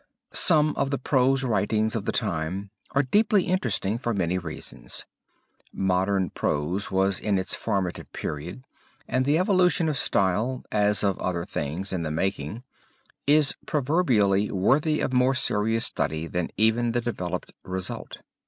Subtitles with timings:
[0.33, 5.05] Some of the prose writings of the time are deeply interesting for many reasons.
[5.71, 8.63] Modern prose was in its formative period,
[9.07, 12.63] and the evolution of style, as of other things in the making,
[13.27, 18.21] is proverbially worthy of more serious study than even the developed result.